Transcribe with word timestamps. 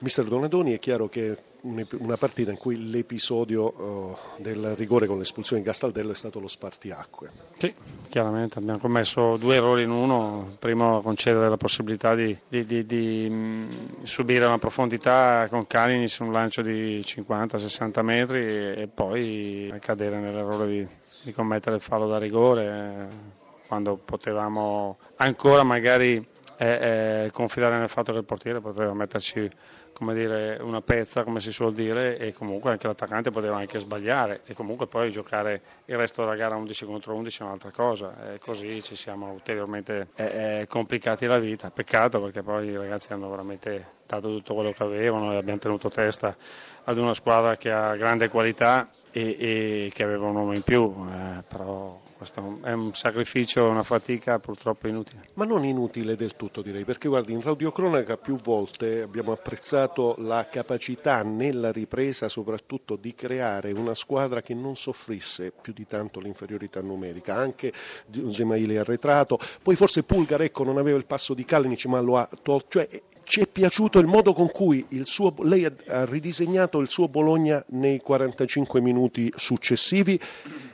Mister 0.00 0.24
Donadoni, 0.24 0.72
è 0.74 0.78
chiaro 0.78 1.08
che 1.08 1.36
una 1.62 2.16
partita 2.16 2.52
in 2.52 2.56
cui 2.56 2.88
l'episodio 2.88 3.64
uh, 3.66 4.16
del 4.36 4.76
rigore 4.76 5.06
con 5.08 5.18
l'espulsione 5.18 5.60
di 5.60 5.66
Castaldello 5.66 6.12
è 6.12 6.14
stato 6.14 6.38
lo 6.38 6.46
spartiacque. 6.46 7.30
Sì, 7.58 7.74
chiaramente 8.08 8.58
abbiamo 8.58 8.78
commesso 8.78 9.36
due 9.36 9.56
errori 9.56 9.82
in 9.82 9.90
uno, 9.90 10.54
primo 10.60 11.00
concedere 11.00 11.48
la 11.48 11.56
possibilità 11.56 12.14
di, 12.14 12.36
di, 12.46 12.64
di, 12.64 12.86
di 12.86 13.28
mh, 13.28 14.04
subire 14.04 14.46
una 14.46 14.58
profondità 14.58 15.48
con 15.50 15.66
Kalinic 15.66 16.08
su 16.08 16.22
un 16.22 16.32
lancio 16.32 16.62
di 16.62 17.00
50-60 17.00 18.00
metri 18.02 18.38
e, 18.38 18.74
e 18.82 18.86
poi 18.86 19.74
cadere 19.80 20.20
nell'errore 20.20 20.88
di, 21.24 21.32
commettere 21.32 21.74
il 21.76 21.82
fallo 21.82 22.06
da 22.06 22.18
rigore 22.18 22.64
eh, 22.64 23.36
quando 23.66 23.96
potevamo 23.96 24.96
ancora 25.16 25.64
magari 25.64 26.24
eh, 26.56 27.24
eh, 27.26 27.30
confidare 27.32 27.78
nel 27.78 27.88
fatto 27.88 28.12
che 28.12 28.18
il 28.18 28.24
portiere 28.24 28.60
poteva 28.60 28.92
metterci 28.92 29.48
come 29.98 30.14
dire, 30.14 30.58
una 30.60 30.80
pezza, 30.80 31.24
come 31.24 31.40
si 31.40 31.50
suol 31.50 31.72
dire, 31.72 32.18
e 32.18 32.32
comunque 32.32 32.70
anche 32.70 32.86
l'attaccante 32.86 33.32
poteva 33.32 33.56
anche 33.56 33.80
sbagliare 33.80 34.42
e 34.46 34.54
comunque 34.54 34.86
poi 34.86 35.10
giocare 35.10 35.60
il 35.86 35.96
resto 35.96 36.22
della 36.22 36.36
gara 36.36 36.54
11 36.54 36.84
contro 36.84 37.16
11 37.16 37.40
è 37.40 37.44
un'altra 37.44 37.72
cosa 37.72 38.34
e 38.34 38.38
così 38.38 38.80
ci 38.80 38.94
siamo 38.94 39.32
ulteriormente 39.32 40.10
eh, 40.14 40.60
eh, 40.60 40.66
complicati 40.68 41.26
la 41.26 41.40
vita. 41.40 41.72
Peccato 41.72 42.22
perché 42.22 42.44
poi 42.44 42.68
i 42.68 42.76
ragazzi 42.76 43.12
hanno 43.12 43.28
veramente 43.28 43.96
dato 44.06 44.28
tutto 44.28 44.54
quello 44.54 44.70
che 44.70 44.84
avevano 44.84 45.32
e 45.32 45.36
abbiamo 45.36 45.58
tenuto 45.58 45.88
testa 45.88 46.36
ad 46.84 46.96
una 46.96 47.12
squadra 47.12 47.56
che 47.56 47.72
ha 47.72 47.96
grande 47.96 48.28
qualità 48.28 48.88
e, 49.10 49.36
e 49.38 49.90
che 49.92 50.02
aveva 50.02 50.26
un 50.26 50.36
uomo 50.36 50.54
in 50.54 50.62
più, 50.62 50.94
eh, 51.10 51.42
però 51.46 52.00
questo 52.16 52.58
è 52.62 52.72
un 52.72 52.92
sacrificio, 52.94 53.64
una 53.64 53.84
fatica 53.84 54.38
purtroppo 54.38 54.88
inutile. 54.88 55.28
Ma 55.34 55.44
non 55.44 55.64
inutile 55.64 56.16
del 56.16 56.34
tutto 56.34 56.62
direi, 56.62 56.84
perché 56.84 57.08
guardi, 57.08 57.32
in 57.32 57.40
radiocronaca 57.40 58.16
più 58.16 58.40
volte 58.40 59.02
abbiamo 59.02 59.32
apprezzato 59.32 60.16
la 60.18 60.48
capacità 60.50 61.22
nella 61.22 61.70
ripresa 61.70 62.28
soprattutto 62.28 62.96
di 62.96 63.14
creare 63.14 63.70
una 63.72 63.94
squadra 63.94 64.42
che 64.42 64.54
non 64.54 64.74
soffrisse 64.74 65.52
più 65.52 65.72
di 65.72 65.86
tanto 65.86 66.18
l'inferiorità 66.18 66.80
numerica, 66.80 67.34
anche 67.34 67.72
Gemaili 68.06 68.76
arretrato, 68.76 69.38
poi 69.62 69.76
forse 69.76 70.02
Pulgar 70.02 70.42
ecco, 70.42 70.64
non 70.64 70.78
aveva 70.78 70.98
il 70.98 71.06
passo 71.06 71.34
di 71.34 71.44
Kalinic 71.44 71.86
ma 71.86 72.00
lo 72.00 72.16
ha 72.16 72.28
tolto, 72.42 72.66
cioè 72.68 72.88
ci 73.28 73.42
è 73.42 73.46
piaciuto 73.46 73.98
il 73.98 74.06
modo 74.06 74.32
con 74.32 74.50
cui 74.50 74.86
suo, 75.02 75.34
lei 75.42 75.64
ha 75.64 76.04
ridisegnato 76.06 76.78
il 76.78 76.88
suo 76.88 77.08
Bologna 77.08 77.62
nei 77.68 78.00
45 78.00 78.80
minuti 78.80 79.30
successivi 79.36 80.18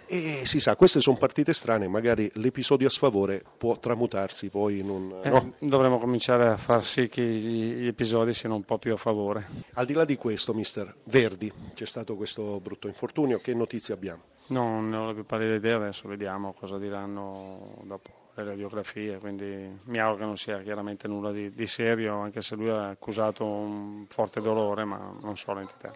e 0.06 0.42
si 0.44 0.60
sa, 0.60 0.76
queste 0.76 1.00
sono 1.00 1.16
partite 1.16 1.52
strane, 1.52 1.88
magari 1.88 2.30
l'episodio 2.34 2.86
a 2.86 2.90
sfavore 2.90 3.42
può 3.58 3.78
tramutarsi 3.78 4.50
poi 4.50 4.78
in 4.78 4.88
un... 4.88 5.20
Eh, 5.22 5.30
no? 5.30 5.54
Dovremmo 5.58 5.98
cominciare 5.98 6.46
a 6.46 6.56
far 6.56 6.84
sì 6.84 7.08
che 7.08 7.22
gli 7.22 7.86
episodi 7.86 8.32
siano 8.32 8.54
un 8.54 8.62
po' 8.62 8.78
più 8.78 8.92
a 8.92 8.96
favore. 8.96 9.46
Al 9.72 9.86
di 9.86 9.92
là 9.92 10.04
di 10.04 10.16
questo, 10.16 10.54
mister 10.54 10.94
Verdi, 11.04 11.52
c'è 11.74 11.86
stato 11.86 12.14
questo 12.14 12.60
brutto 12.60 12.86
infortunio, 12.86 13.40
che 13.40 13.52
notizie 13.52 13.94
abbiamo? 13.94 14.22
No, 14.48 14.62
non 14.62 14.90
ne 14.90 14.96
ho 14.96 15.06
la 15.06 15.14
più 15.14 15.24
pallida 15.24 15.54
idea, 15.54 15.76
adesso 15.76 16.06
vediamo 16.06 16.52
cosa 16.52 16.78
diranno 16.78 17.78
dopo 17.82 18.23
le 18.34 18.44
radiografie, 18.44 19.18
quindi 19.18 19.78
mi 19.84 19.98
auguro 19.98 20.18
che 20.18 20.24
non 20.24 20.36
sia 20.36 20.60
chiaramente 20.62 21.06
nulla 21.06 21.30
di, 21.30 21.52
di 21.52 21.66
serio, 21.66 22.18
anche 22.18 22.40
se 22.40 22.56
lui 22.56 22.68
ha 22.68 22.88
accusato 22.88 23.44
un 23.44 24.06
forte 24.08 24.40
dolore, 24.40 24.84
ma 24.84 25.12
non 25.20 25.36
so 25.36 25.52
l'entità. 25.52 25.92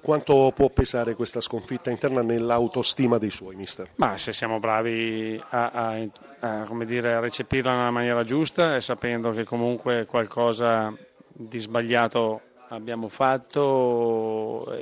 Quanto 0.00 0.52
può 0.54 0.68
pesare 0.70 1.14
questa 1.14 1.40
sconfitta 1.40 1.90
interna 1.90 2.22
nell'autostima 2.22 3.18
dei 3.18 3.30
suoi, 3.30 3.54
mister? 3.56 3.90
Ma 3.96 4.16
se 4.16 4.32
siamo 4.32 4.58
bravi 4.58 5.40
a, 5.50 5.70
a, 5.70 6.08
a, 6.40 6.84
dire, 6.84 7.14
a 7.14 7.20
recepirla 7.20 7.74
nella 7.74 7.90
maniera 7.90 8.22
giusta 8.24 8.76
e 8.76 8.80
sapendo 8.80 9.30
che 9.30 9.44
comunque 9.44 10.06
qualcosa 10.06 10.92
di 11.28 11.58
sbagliato 11.58 12.40
abbiamo 12.68 13.08
fatto 13.08 14.72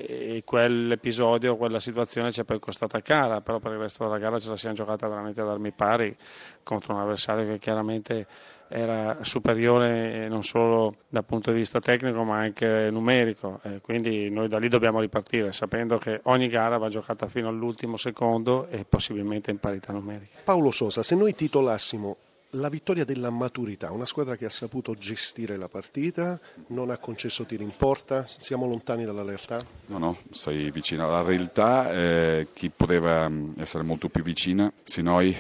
quell'episodio, 0.45 1.57
quella 1.57 1.79
situazione 1.79 2.31
ci 2.31 2.41
è 2.41 2.45
poi 2.45 2.59
costata 2.59 3.01
cara, 3.01 3.41
però 3.41 3.59
per 3.59 3.73
il 3.73 3.79
resto 3.79 4.05
della 4.05 4.19
gara 4.19 4.39
ce 4.39 4.51
la 4.51 4.57
siamo 4.57 4.75
giocata 4.75 5.09
veramente 5.09 5.41
ad 5.41 5.49
armi 5.49 5.73
pari 5.73 6.15
contro 6.63 6.95
un 6.95 7.01
avversario 7.01 7.47
che 7.47 7.59
chiaramente 7.59 8.27
era 8.69 9.19
superiore 9.21 10.27
non 10.29 10.43
solo 10.43 10.97
dal 11.09 11.25
punto 11.25 11.53
di 11.53 11.59
vista 11.59 11.81
tecnico 11.81 12.25
ma 12.25 12.39
anche 12.39 12.89
numerico 12.91 13.61
e 13.63 13.81
quindi 13.81 14.31
noi 14.31 14.49
da 14.49 14.59
lì 14.59 14.69
dobbiamo 14.69 15.01
ripartire 15.01 15.53
sapendo 15.53 15.99
che 15.99 16.21
ogni 16.25 16.49
gara 16.49 16.79
va 16.79 16.89
giocata 16.89 17.29
fino 17.29 17.49
all'ultimo 17.49 17.97
secondo 17.97 18.67
e 18.69 18.85
possibilmente 18.85 19.51
in 19.51 19.59
parità 19.59 19.93
numerica. 19.93 20.41
Paolo 20.43 20.71
Sosa, 20.71 21.03
se 21.03 21.15
noi 21.15 21.35
titolassimo 21.35 22.17
la 22.55 22.69
vittoria 22.69 23.05
della 23.05 23.31
maturità, 23.31 23.93
una 23.93 24.07
squadra 24.07 24.37
che 24.37 24.45
ha 24.45 24.51
saputo 24.51 24.95
gestire 24.95 25.57
la 25.57 25.69
partita, 25.69 26.39
non 26.69 26.91
ha 26.91 26.99
concesso 26.99 27.45
tiri 27.45 27.63
in 27.63 27.73
porta, 27.77 28.27
siamo 28.27 28.67
lontani 28.67 29.05
dalla 29.05 29.23
realtà? 29.23 29.65
No, 29.87 29.99
no, 29.99 30.19
sei 30.31 30.71
vicino 30.71 31.05
alla 31.05 31.23
realtà, 31.23 31.93
eh, 31.93 32.49
chi 32.53 32.71
poteva 32.71 33.29
mm, 33.29 33.53
essere 33.59 33.83
molto 33.83 34.09
più 34.09 34.23
vicina 34.23 34.73
se 34.83 35.03
noi, 35.03 35.37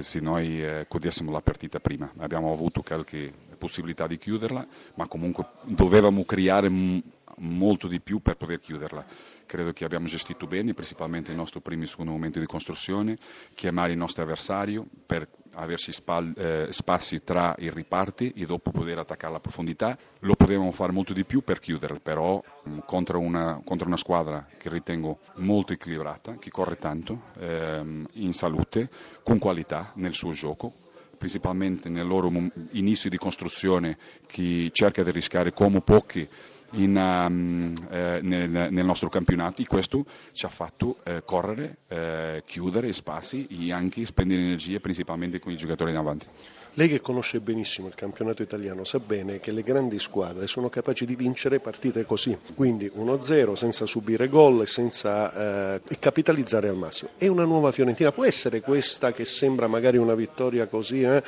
se 0.00 0.20
noi 0.20 0.64
eh, 0.64 0.86
godessimo 0.88 1.30
la 1.30 1.40
partita 1.40 1.80
prima. 1.80 2.10
Abbiamo 2.18 2.52
avuto 2.52 2.82
qualche 2.82 3.32
possibilità 3.58 4.06
di 4.06 4.16
chiuderla, 4.16 4.66
ma 4.94 5.06
comunque 5.06 5.46
dovevamo 5.64 6.24
creare 6.24 6.68
m- 6.68 7.02
molto 7.38 7.86
di 7.86 8.00
più 8.00 8.20
per 8.20 8.36
poter 8.36 8.60
chiuderla 8.60 9.04
credo 9.50 9.72
che 9.72 9.84
abbiamo 9.84 10.06
gestito 10.06 10.46
bene, 10.46 10.74
principalmente 10.74 11.32
il 11.32 11.36
nostro 11.36 11.58
primo 11.58 11.82
e 11.82 11.86
secondo 11.86 12.12
momento 12.12 12.38
di 12.38 12.46
costruzione, 12.46 13.18
chiamare 13.56 13.90
il 13.90 13.98
nostro 13.98 14.22
avversario 14.22 14.86
per 15.04 15.26
aversi 15.60 15.92
spal- 15.92 16.32
eh, 16.36 16.66
spazi 16.70 17.22
tra 17.22 17.54
i 17.58 17.70
riparti 17.70 18.32
e 18.36 18.46
dopo 18.46 18.70
poter 18.70 18.98
attaccare 18.98 19.32
la 19.32 19.40
profondità. 19.40 19.96
Lo 20.20 20.34
potevamo 20.34 20.72
fare 20.72 20.92
molto 20.92 21.12
di 21.12 21.24
più 21.24 21.42
per 21.42 21.58
chiudere, 21.58 22.00
però 22.00 22.42
mh, 22.64 22.70
mm, 22.70 22.78
contro, 22.84 23.18
una, 23.18 23.60
contro, 23.64 23.86
una, 23.86 23.96
squadra 23.96 24.46
che 24.56 24.68
ritengo 24.68 25.18
molto 25.36 25.72
equilibrata, 25.72 26.36
che 26.36 26.50
corre 26.50 26.76
tanto, 26.76 27.22
ehm, 27.38 28.06
in 28.12 28.32
salute, 28.32 28.88
con 29.22 29.38
qualità 29.38 29.92
nel 29.94 30.14
suo 30.14 30.32
gioco, 30.32 30.72
principalmente 31.16 31.88
nel 31.88 32.06
loro 32.06 32.32
inizio 32.72 33.10
di 33.10 33.18
costruzione, 33.18 33.98
che 34.26 34.70
cerca 34.72 35.02
di 35.02 35.10
rischiare 35.10 35.52
come 35.52 35.80
pochi 35.80 36.26
in, 36.72 36.96
um, 36.96 37.74
eh, 37.90 38.20
nel, 38.22 38.68
nel, 38.70 38.84
nostro 38.84 39.08
campionato 39.08 39.62
e 39.62 39.66
questo 39.66 40.04
ci 40.32 40.46
ha 40.46 40.48
fatto 40.48 40.98
eh, 41.04 41.22
correre, 41.24 41.78
eh, 41.88 42.42
chiudere 42.44 42.92
spazi 42.92 43.46
e 43.46 43.72
anche 43.72 44.04
spendere 44.04 44.42
energie 44.42 44.80
principalmente 44.80 45.38
con 45.38 45.52
i 45.52 45.56
giocatori 45.56 45.92
davanti. 45.92 46.26
Lei 46.74 46.88
che 46.88 47.00
conosce 47.00 47.40
benissimo 47.40 47.88
il 47.88 47.96
campionato 47.96 48.42
italiano 48.42 48.84
sa 48.84 49.00
bene 49.00 49.40
che 49.40 49.50
le 49.50 49.62
grandi 49.62 49.98
squadre 49.98 50.46
sono 50.46 50.68
capaci 50.68 51.04
di 51.04 51.16
vincere 51.16 51.58
partite 51.58 52.06
così, 52.06 52.38
quindi 52.54 52.90
1-0 52.94 53.54
senza 53.54 53.86
subire 53.86 54.28
gol 54.28 54.62
e 54.62 54.66
senza 54.66 55.74
eh, 55.74 55.80
capitalizzare 55.98 56.68
al 56.68 56.76
massimo. 56.76 57.10
È 57.16 57.26
una 57.26 57.44
nuova 57.44 57.72
Fiorentina, 57.72 58.12
può 58.12 58.24
essere 58.24 58.60
questa 58.60 59.12
che 59.12 59.24
sembra 59.24 59.66
magari 59.66 59.96
una 59.96 60.14
vittoria 60.14 60.68
così, 60.68 61.02
eh? 61.02 61.22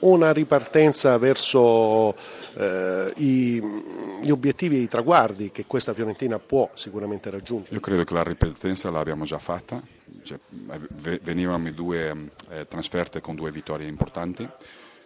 Una 0.00 0.32
ripartenza 0.32 1.18
verso 1.18 2.14
eh, 2.54 3.12
i, 3.16 3.60
gli 4.22 4.30
obiettivi 4.30 4.76
e 4.76 4.80
i 4.80 4.88
traguardi 4.88 5.50
che 5.50 5.66
questa 5.66 5.92
Fiorentina 5.92 6.38
può 6.38 6.70
sicuramente 6.74 7.30
raggiungere? 7.30 7.74
Io 7.74 7.80
credo 7.80 8.04
che 8.04 8.14
la 8.14 8.22
ripartenza 8.22 8.90
l'abbiamo 8.90 9.24
già 9.24 9.38
fatta, 9.38 9.82
cioè, 10.22 10.38
venivamo 11.22 11.70
due 11.70 12.30
eh, 12.50 12.66
trasferte 12.66 13.20
con 13.20 13.34
due 13.34 13.50
vittorie 13.50 13.88
importanti. 13.88 14.48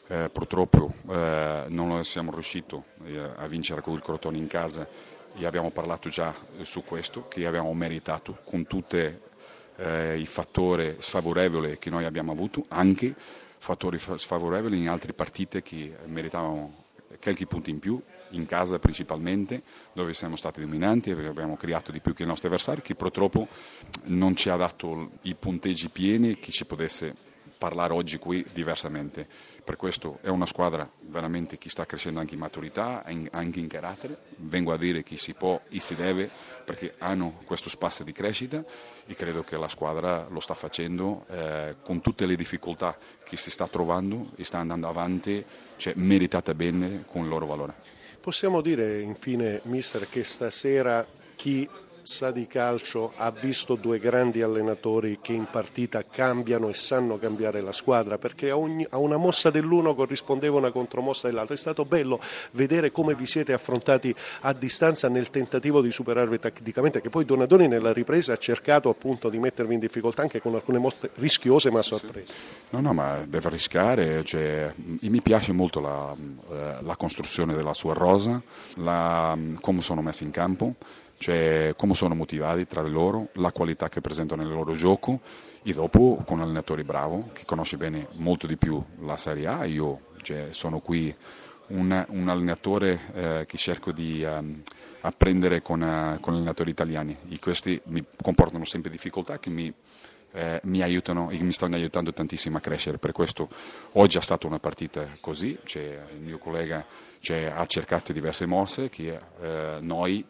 Eh, 0.07 0.29
purtroppo 0.31 0.93
eh, 1.09 1.65
non 1.69 2.05
siamo 2.05 2.31
riusciti 2.31 2.77
eh, 3.07 3.31
a 3.37 3.47
vincere 3.47 3.81
con 3.81 3.95
il 3.95 4.03
Crotone 4.03 4.37
in 4.37 4.49
casa 4.49 4.87
e 5.35 5.47
abbiamo 5.47 5.71
parlato 5.71 6.11
già 6.11 6.33
su 6.61 6.85
questo, 6.85 7.27
che 7.27 7.47
abbiamo 7.47 7.73
meritato 7.73 8.39
con 8.45 8.67
tutti 8.67 8.99
eh, 9.77 10.19
i 10.19 10.27
fattori 10.27 10.97
sfavorevoli 10.99 11.79
che 11.79 11.91
noi 11.91 12.05
abbiamo 12.05 12.33
avuto, 12.33 12.67
anche 12.69 13.15
fattori 13.65 13.99
sfavorevoli 13.99 14.79
in 14.79 14.91
altre 14.91 15.15
partite 15.15 15.63
che 15.63 15.97
meritavano 16.05 16.85
qualche 17.19 17.47
punto 17.47 17.71
in 17.71 17.79
più, 17.79 17.99
in 18.31 18.45
casa 18.45 18.79
principalmente, 18.79 19.63
dove 19.95 20.13
siamo 20.13 20.37
stati 20.37 20.61
dominanti 20.61 21.11
e 21.11 21.27
abbiamo 21.27 21.57
creato 21.57 21.91
di 21.91 22.01
più 22.01 22.13
che 22.13 22.25
i 22.25 22.27
nostri 22.27 22.49
avversari, 22.49 22.83
che 22.83 22.95
purtroppo 22.95 23.49
non 24.05 24.37
ci 24.37 24.51
ha 24.51 24.57
dato 24.57 25.13
i 25.23 25.35
punteggi 25.35 25.89
pieni 25.89 26.39
che 26.39 26.53
ci 26.53 26.67
potesse 26.67 27.33
parlare 27.57 27.93
oggi 27.93 28.19
qui 28.19 28.45
diversamente. 28.53 29.27
Per 29.65 29.77
questo 29.77 30.19
è 30.21 30.29
una 30.29 30.47
squadra 30.47 30.89
veramente 31.01 31.57
che 31.57 31.71
sta 31.71 31.87
crescendo 31.87 32.21
anche 32.21 32.35
in 32.35 32.41
maturità, 32.41 33.03
anche 33.05 33.59
in 33.61 33.67
carattere. 33.67 34.19
Vengo 34.37 34.73
a 34.73 34.77
dire 34.77 35.03
che 35.03 35.17
si 35.17 35.33
può 35.33 35.61
e 35.71 35.81
si 35.81 35.95
deve 35.95 36.29
perché 36.65 36.95
hanno 36.99 37.41
questo 37.45 37.69
spazio 37.69 38.05
di 38.05 38.13
crescita 38.13 38.63
e 39.07 39.15
credo 39.15 39.43
che 39.43 39.57
la 39.57 39.69
squadra 39.69 40.27
lo 40.29 40.41
sta 40.41 40.55
facendo 40.55 41.25
eh, 41.31 41.77
con 41.83 42.01
tutte 42.01 42.27
le 42.27 42.37
difficoltà 42.37 42.97
che 43.25 43.37
si 43.37 43.51
sta 43.51 43.67
trovando 43.67 44.33
e 44.37 44.45
sta 44.45 44.59
andando 44.59 44.89
avanti, 44.89 45.45
cioè 45.77 45.95
meritata 45.97 46.55
bene 46.55 47.05
con 47.07 47.23
il 47.23 47.29
loro 47.29 47.47
valore. 47.47 47.75
Possiamo 48.21 48.61
dire 48.61 49.01
infine, 49.01 49.61
mister, 49.65 50.09
che 50.09 50.25
stasera 50.25 51.07
chi 51.37 51.69
sa 52.05 52.31
di 52.31 52.47
calcio 52.47 53.13
ha 53.17 53.31
visto 53.31 53.77
due 53.77 53.99
grandi 53.99 54.43
allenatori 54.43 55.19
che 55.23 55.33
in 55.33 55.47
partita 55.51 56.05
cambiano 56.05 56.69
e 56.69 56.75
sanno 56.75 57.19
cambiare 57.19 57.63
la 57.63 57.73
squadra 57.73 58.19
perché 58.19 58.51
a, 58.51 58.59
ogni, 58.59 58.87
a 58.91 58.99
una 58.99 59.17
mossa 59.17 59.51
dell'uno 59.51 59.95
corrispondeva 59.95 60.59
una 60.59 60.71
contromossa 60.71 61.29
dell'altro. 61.29 61.55
È 61.55 61.59
stato 61.59 61.85
bello 61.87 62.21
vedere 62.53 62.93
come 62.93 63.15
vi 63.15 63.25
siete 63.25 63.55
affrontati 63.55 64.15
a 64.43 64.53
distanza 64.53 65.09
nel 65.09 65.31
tentativo 65.31 65.81
di 65.81 65.91
superarvi 65.91 66.39
tatticamente, 66.39 67.01
che 67.01 67.09
poi 67.09 67.25
Donadoni 67.25 67.69
nella 67.69 67.93
ripresa 67.93 68.35
ha 68.35 68.37
cercato 68.37 68.91
appunto 68.91 69.31
di 69.31 69.39
mettervi 69.39 69.75
in 69.75 69.81
difficoltà 69.81 70.23
anche 70.23 70.41
con 70.43 70.55
alcune 70.55 70.79
mosse 70.79 71.11
rischiose 71.15 71.71
ma 71.71 71.81
sorprese. 71.81 72.35
No, 72.71 72.81
no, 72.81 72.93
ma 72.93 73.25
deve 73.27 73.49
rischiare, 73.49 74.23
cioè, 74.25 74.73
mi 74.75 75.23
piace 75.23 75.53
molto 75.53 75.81
la, 75.81 76.15
eh, 76.51 76.77
la 76.83 76.97
costruzione 76.97 77.55
della 77.55 77.75
sua 77.75 77.95
rosa, 77.95 78.43
la, 78.77 79.37
come 79.61 79.81
sono 79.81 80.03
messi 80.03 80.25
in 80.25 80.31
campo 80.31 80.75
cioè 81.19 81.75
come 81.77 81.95
sono 81.95 82.15
motivati 82.15 82.67
tra 82.67 82.83
loro, 82.83 83.29
la 83.35 83.53
qualità 83.53 83.89
che 83.89 84.01
presentano 84.01 84.43
nel 84.43 84.53
loro 84.53 84.75
gioco 84.75 85.21
e 85.63 85.73
dopo 85.73 86.23
con 86.25 86.39
un 86.39 86.45
allenatore 86.45 86.85
bravo 86.85 87.31
che 87.33 87.45
conosce 87.47 87.77
bene 87.77 88.09
molto 88.17 88.47
di 88.47 88.57
più 88.57 88.83
la 89.01 89.17
Serie 89.17 89.47
A, 89.47 89.65
io 89.65 90.13
cioè, 90.23 90.49
sono 90.51 90.81
qui 90.81 91.15
un, 91.69 92.05
un 92.09 92.29
allenatore 92.29 93.01
eh, 93.15 93.45
che 93.47 93.57
cerco 93.57 93.93
di 93.93 94.23
um, 94.23 94.63
apprendere 95.01 95.63
con, 95.63 95.81
uh, 95.81 96.21
con 96.21 96.35
allenatori 96.35 96.71
italiani. 96.71 97.17
E 97.29 97.39
questi 97.39 97.81
mi 97.87 98.05
comportano 98.23 98.65
sempre 98.65 98.91
difficoltà 98.91 99.39
che 99.39 99.51
mi 99.51 99.73
eh, 100.35 100.61
mi 100.65 100.83
aiutano 100.83 101.31
e 101.31 101.39
mi 101.43 101.53
stanno 101.53 101.77
aiutando 101.77 102.13
tantissimo 102.13 102.59
a 102.59 102.61
crescere. 102.61 102.99
Per 102.99 103.13
questo 103.13 103.49
oggi 103.93 104.19
è 104.19 104.21
stata 104.21 104.47
una 104.47 104.59
partita 104.59 105.07
così, 105.21 105.57
cioè, 105.65 105.99
il 106.13 106.21
mio 106.21 106.39
collega 106.39 106.85
cioè, 107.21 107.53
ha 107.55 107.65
cercato 107.67 108.13
diverse 108.13 108.45
mosse 108.45 108.89
che 108.89 109.19
eh, 109.41 109.79
noi... 109.81 110.25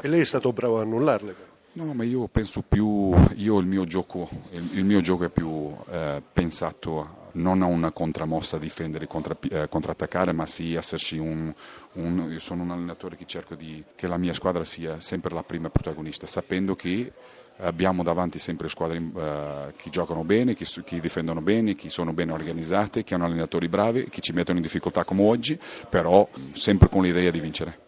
E 0.00 0.08
lei 0.08 0.20
è 0.20 0.24
stato 0.24 0.52
bravo 0.52 0.78
a 0.78 0.82
annullarle? 0.82 1.46
No, 1.72 1.92
ma 1.92 2.04
io 2.04 2.26
penso 2.28 2.62
più, 2.66 3.14
io 3.34 3.58
il 3.58 3.66
mio 3.66 3.84
gioco, 3.84 4.28
il, 4.50 4.78
il 4.78 4.84
mio 4.84 5.00
gioco 5.00 5.24
è 5.24 5.28
più 5.28 5.74
eh, 5.90 6.22
pensato 6.32 7.16
non 7.32 7.62
a 7.62 7.66
una 7.66 7.92
contramossa 7.92 8.56
a 8.56 8.58
difendere, 8.58 9.06
contra, 9.06 9.36
eh, 9.50 9.68
contrattaccare, 9.68 10.32
ma 10.32 10.46
sì 10.46 10.74
esserci 10.74 11.18
un, 11.18 11.52
un, 11.92 12.28
io 12.30 12.38
sono 12.38 12.62
un 12.62 12.70
allenatore 12.70 13.16
che 13.16 13.26
cerco 13.26 13.54
di, 13.54 13.84
che 13.94 14.06
la 14.06 14.16
mia 14.16 14.32
squadra 14.32 14.64
sia 14.64 15.00
sempre 15.00 15.34
la 15.34 15.42
prima 15.42 15.70
protagonista, 15.70 16.26
sapendo 16.26 16.74
che 16.74 17.12
abbiamo 17.58 18.02
davanti 18.02 18.38
sempre 18.38 18.68
squadre 18.68 18.98
uh, 18.98 19.72
che 19.76 19.90
giocano 19.90 20.24
bene, 20.24 20.54
che, 20.54 20.66
che, 20.84 21.00
difendono 21.00 21.40
bene, 21.40 21.74
che 21.74 21.90
sono 21.90 22.12
ben 22.12 22.30
organizzate, 22.30 23.04
che 23.04 23.14
hanno 23.14 23.24
allenatori 23.24 23.68
bravi, 23.68 24.08
che 24.08 24.20
ci 24.20 24.32
mettono 24.32 24.58
in 24.58 24.62
difficoltà 24.62 25.04
come 25.04 25.22
oggi, 25.22 25.58
però 25.88 26.28
sempre 26.52 26.88
con 26.88 27.02
l'idea 27.02 27.30
di 27.30 27.40
vincere. 27.40 27.78